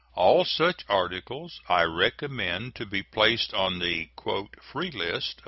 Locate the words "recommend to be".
1.83-3.03